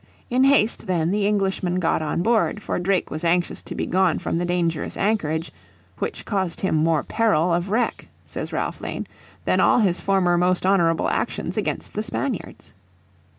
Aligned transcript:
In 0.31 0.45
haste 0.45 0.87
then 0.87 1.11
the 1.11 1.27
Englishmen 1.27 1.79
got 1.79 2.01
on 2.01 2.23
board, 2.23 2.63
for 2.63 2.79
Drake, 2.79 3.11
was 3.11 3.23
anxious 3.23 3.61
to 3.61 3.75
be 3.75 3.85
gone 3.85 4.17
from 4.17 4.35
the 4.37 4.45
dangerous 4.45 4.97
anchorage 4.97 5.51
"which 5.99 6.25
caused 6.25 6.61
him 6.61 6.73
more 6.73 7.03
peril 7.03 7.53
of 7.53 7.69
wreck," 7.69 8.07
says 8.25 8.51
Ralph 8.51 8.81
Lane, 8.81 9.05
"than 9.45 9.59
all 9.59 9.77
his 9.77 9.99
former 10.01 10.39
most 10.39 10.65
honourable 10.65 11.07
actions 11.07 11.55
against 11.55 11.93
the 11.93 12.01
Spaniards." 12.01 12.73